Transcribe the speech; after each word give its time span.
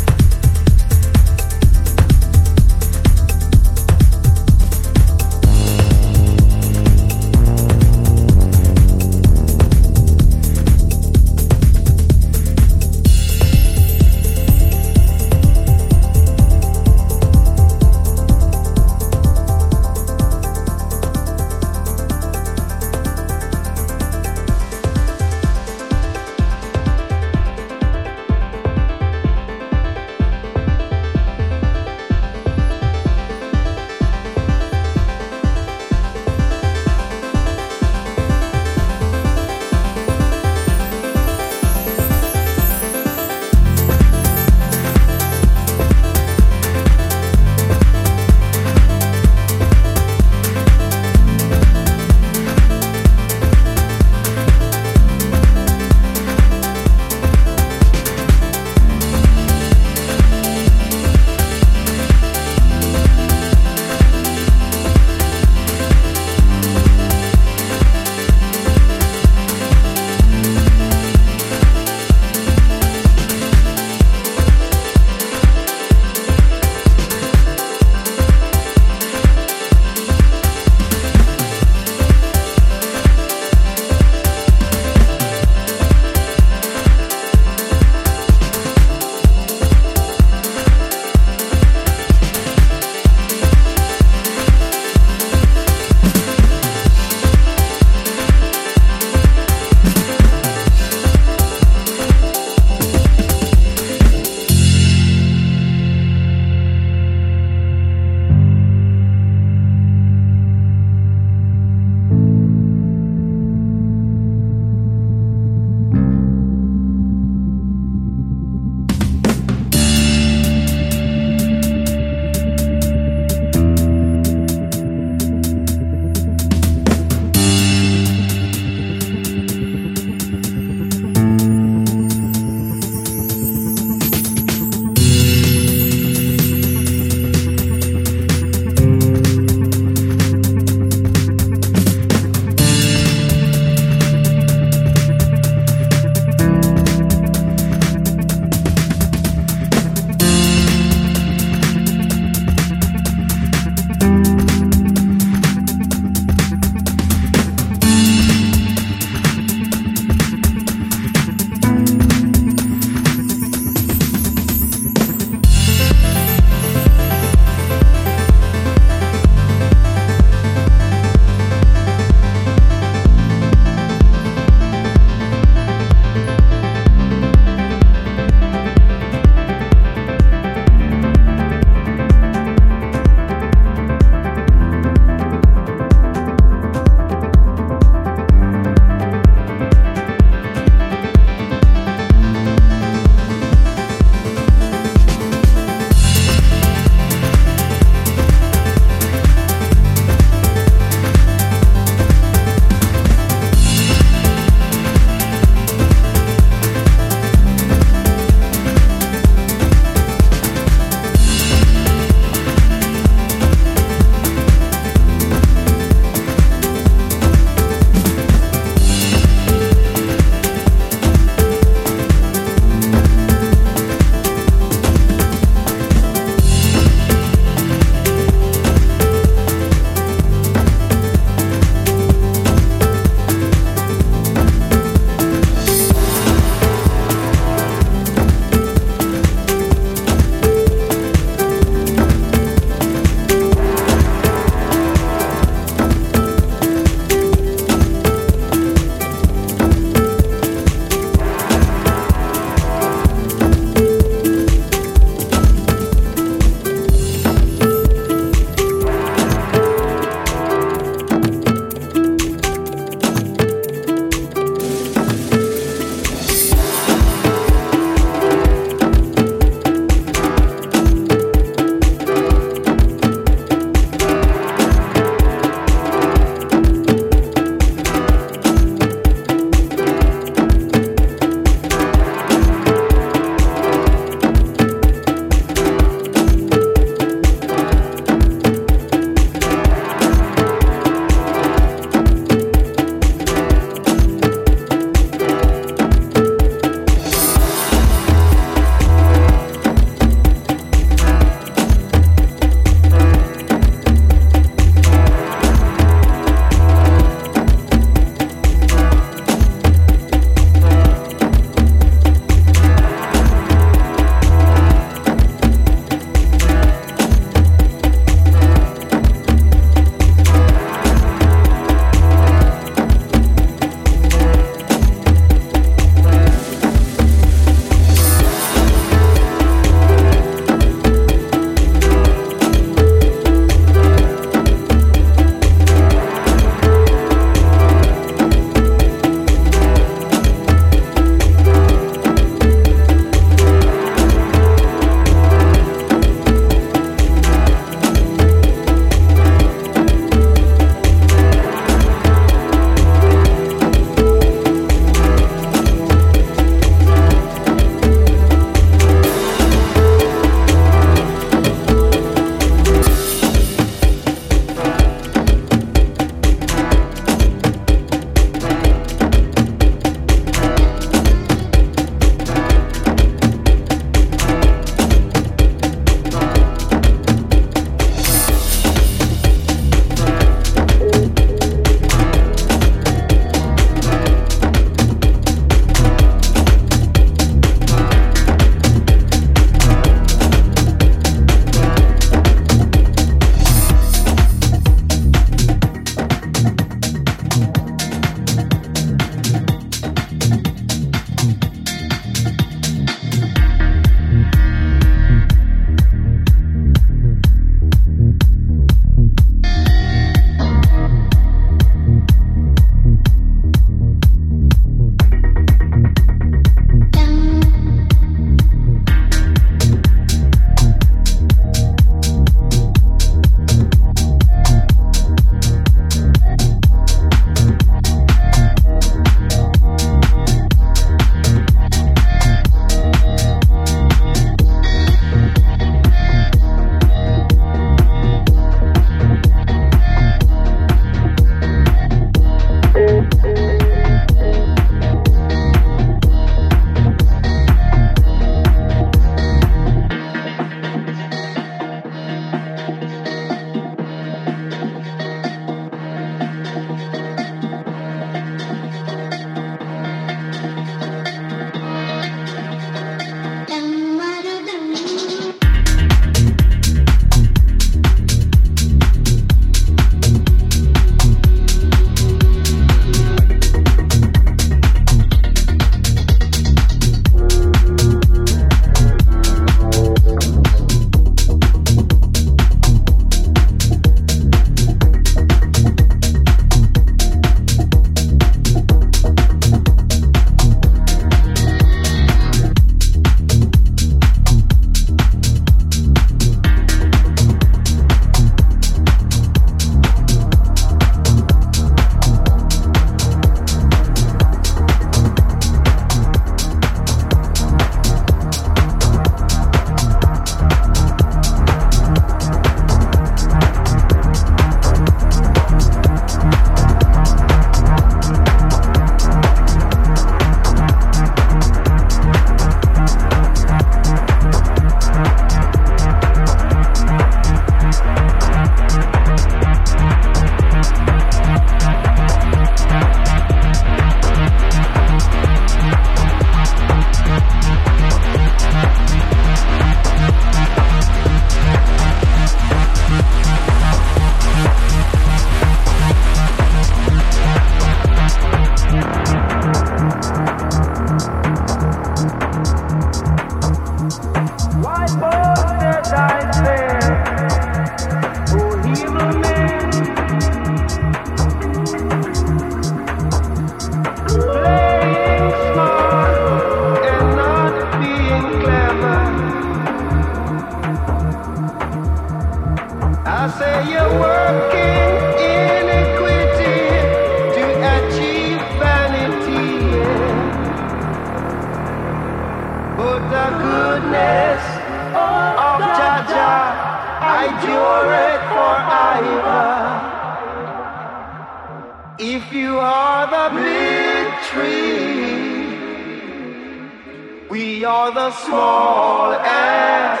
are 597.64 597.92
the 597.92 598.10
small 598.10 599.12
ass. 599.12 600.00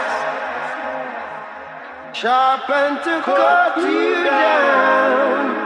Sharpened 2.16 3.02
to 3.04 3.22
cut 3.22 3.76
you 3.78 4.24
down, 4.24 5.56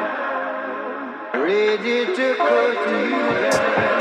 ready 1.40 2.06
to 2.16 2.34
cut 2.36 2.88
you 2.88 3.50
down. 3.50 3.91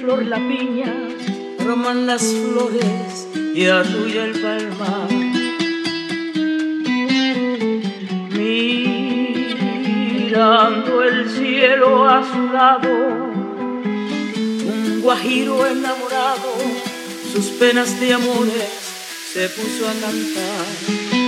Flor 0.00 0.24
la 0.24 0.36
piña, 0.36 0.94
roman 1.64 2.06
las 2.06 2.22
flores 2.22 3.28
y 3.54 3.66
arrulla 3.66 4.24
el 4.24 4.40
palmar. 4.40 5.08
Mirando 10.30 11.02
el 11.02 11.28
cielo 11.28 12.08
a 12.08 12.24
su 12.24 12.52
lado, 12.52 12.88
un 14.74 15.00
guajiro 15.02 15.66
enamorado, 15.66 16.54
sus 17.32 17.46
penas 17.60 18.00
de 18.00 18.14
amores 18.14 18.70
se 19.32 19.48
puso 19.50 19.86
a 19.86 19.92
cantar. 19.92 21.19